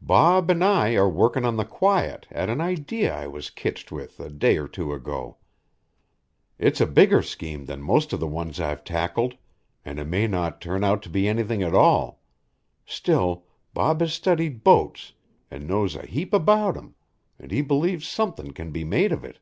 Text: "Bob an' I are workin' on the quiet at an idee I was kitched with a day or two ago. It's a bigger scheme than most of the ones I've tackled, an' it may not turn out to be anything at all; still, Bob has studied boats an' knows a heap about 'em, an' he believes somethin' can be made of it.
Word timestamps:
"Bob 0.00 0.48
an' 0.48 0.62
I 0.62 0.94
are 0.94 1.08
workin' 1.08 1.44
on 1.44 1.56
the 1.56 1.64
quiet 1.64 2.28
at 2.30 2.48
an 2.48 2.60
idee 2.60 3.08
I 3.08 3.26
was 3.26 3.50
kitched 3.50 3.90
with 3.90 4.20
a 4.20 4.30
day 4.30 4.56
or 4.56 4.68
two 4.68 4.92
ago. 4.92 5.38
It's 6.56 6.80
a 6.80 6.86
bigger 6.86 7.20
scheme 7.20 7.64
than 7.64 7.82
most 7.82 8.12
of 8.12 8.20
the 8.20 8.28
ones 8.28 8.60
I've 8.60 8.84
tackled, 8.84 9.36
an' 9.84 9.98
it 9.98 10.04
may 10.06 10.28
not 10.28 10.60
turn 10.60 10.84
out 10.84 11.02
to 11.02 11.08
be 11.10 11.26
anything 11.26 11.64
at 11.64 11.74
all; 11.74 12.22
still, 12.86 13.44
Bob 13.74 13.98
has 14.02 14.14
studied 14.14 14.62
boats 14.62 15.14
an' 15.50 15.66
knows 15.66 15.96
a 15.96 16.06
heap 16.06 16.32
about 16.32 16.76
'em, 16.76 16.94
an' 17.40 17.50
he 17.50 17.60
believes 17.60 18.06
somethin' 18.06 18.52
can 18.52 18.70
be 18.70 18.84
made 18.84 19.10
of 19.10 19.24
it. 19.24 19.40